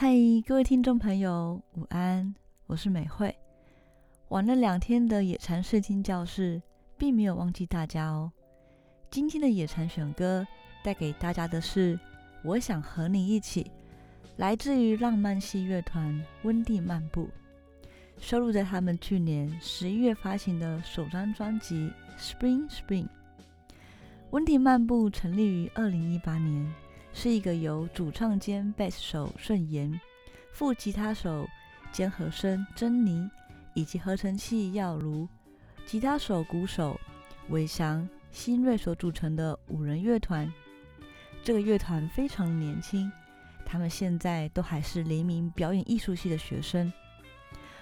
[0.00, 0.14] 嗨，
[0.46, 2.32] 各位听众朋友，午安，
[2.68, 3.36] 我是美惠。
[4.28, 6.62] 玩了两天的野禅试听教室，
[6.96, 8.30] 并没有忘记大家哦。
[9.10, 10.46] 今天的野禅选歌
[10.84, 11.96] 带给大家的是
[12.44, 13.64] 《我想和你一起》，
[14.36, 17.28] 来自于浪漫系乐团温蒂漫步，
[18.20, 21.74] 收录在他们去年十一月发行的首张专辑
[22.16, 23.06] 《Spring Spring》。
[24.30, 26.72] 温蒂漫步成立于二零一八年，
[27.12, 30.00] 是一个由主唱兼贝斯手顺延、
[30.52, 31.48] 副吉他手
[31.90, 33.28] 兼和声珍妮
[33.74, 35.28] 以及合成器耀如、
[35.84, 36.98] 吉他手、鼓手
[37.48, 40.52] 韦翔、新锐所组成的五人乐团。
[41.42, 43.10] 这个乐团非常年轻，
[43.64, 46.92] 他们现在都还是黎明表演艺术系的学生。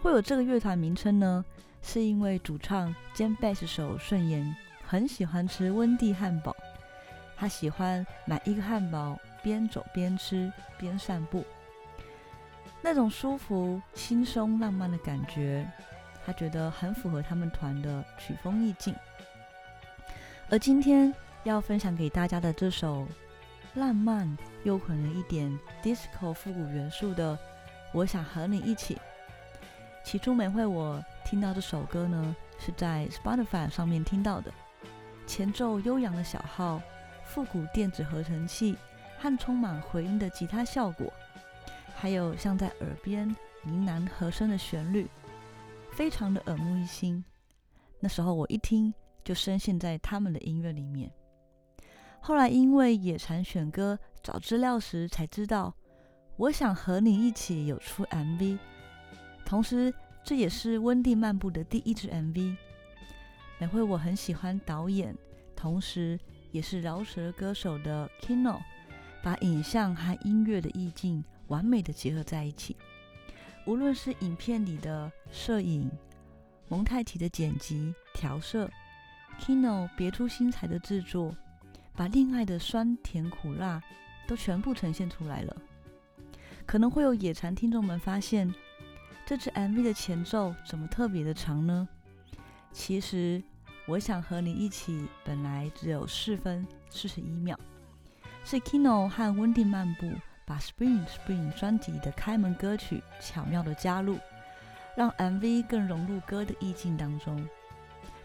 [0.00, 1.44] 会有这个乐团名称呢，
[1.82, 4.54] 是因为主唱兼贝斯手顺延。
[4.90, 6.56] 很喜欢吃温蒂汉堡，
[7.38, 11.44] 他喜欢买一个汉堡，边走边吃边散步，
[12.82, 15.64] 那种舒服、轻松、浪漫的感觉，
[16.26, 18.92] 他觉得很符合他们团的曲风意境。
[20.50, 23.06] 而今天要分享给大家的这首
[23.74, 27.34] 浪漫又混了一点 disco 复古元素的
[27.92, 28.96] 《我想和你一起》，
[30.02, 34.52] 起初美惠我听到这首歌呢，是在 Spotify 上面听到的。
[35.26, 36.80] 前奏悠扬的小号、
[37.28, 38.76] 复古电子合成器
[39.18, 41.12] 和充满回音的吉他效果，
[41.94, 43.28] 还有像在耳边
[43.62, 45.06] 呢喃和声的旋律，
[45.92, 47.22] 非常的耳目一新。
[48.00, 51.12] 那时候我一听就深陷在他们的音乐里面。
[52.20, 55.74] 后来因为野禅选歌找资料时才知道，
[56.36, 58.58] 我想和你一起有出 MV，
[59.44, 59.92] 同时
[60.24, 62.56] 这也是温蒂漫步的第一支 MV。
[63.58, 65.16] 美惠我很喜欢导演，
[65.56, 66.18] 同时
[66.50, 68.60] 也是饶舌歌手的 Kino，
[69.22, 72.76] 把影像和音乐的意境完美的结合在一起。
[73.66, 75.90] 无论是影片里的摄影、
[76.68, 78.70] 蒙太奇的剪辑、调色
[79.40, 81.34] ，Kino 别出心裁的制作，
[81.94, 83.82] 把恋爱的酸甜苦辣
[84.26, 85.56] 都全部呈现出来了。
[86.64, 88.54] 可能会有野馋听众们发现，
[89.26, 91.88] 这支 MV 的前奏怎么特别的长呢？
[92.72, 93.42] 其实，
[93.88, 95.08] 我想和你一起。
[95.24, 97.58] 本来只有四分四十一秒，
[98.44, 100.12] 是 Kino 和温蒂漫步
[100.44, 104.18] 把 Spring Spring 专辑的开门歌曲巧妙的加入，
[104.94, 107.48] 让 MV 更融入歌的意境当中，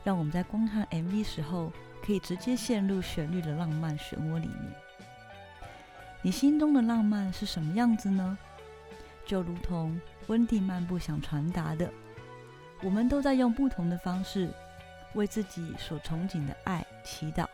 [0.04, 1.72] 让我们在观看 MV 时候
[2.06, 4.74] 可以直接陷入旋律的浪漫漩涡里面。
[6.22, 8.38] 你心中的浪漫是什么样子呢？
[9.26, 9.98] 就如同
[10.28, 11.90] 温蒂漫步想传达的。
[12.82, 14.50] 我们都在用不同的方式
[15.14, 17.46] 为自己所憧憬的爱祈祷，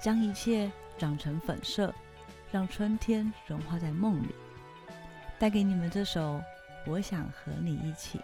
[0.00, 1.94] 将一切长成粉色，
[2.50, 4.34] 让春天融化在梦里。
[5.38, 6.36] 带给你们这首
[6.86, 8.18] 《我想和你一起》。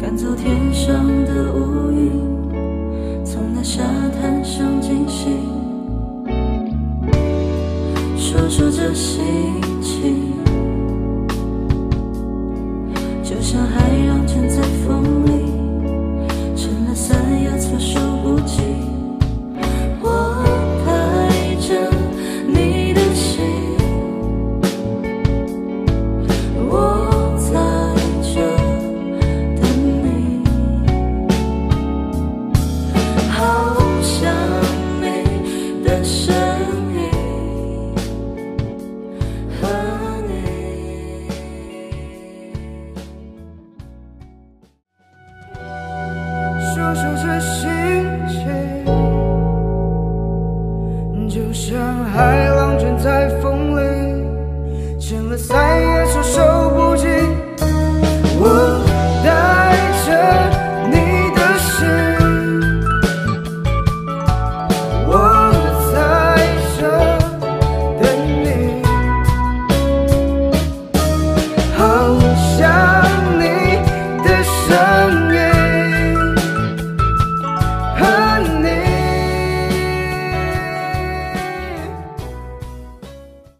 [0.00, 2.12] 赶走天上的乌云，
[3.24, 3.82] 从那沙
[4.20, 5.32] 滩上惊醒，
[8.16, 9.67] 说出这心。
[46.78, 47.68] 说说这心
[48.28, 48.38] 情
[51.28, 53.80] 就像海浪卷在风里
[55.00, 55.56] 成了塞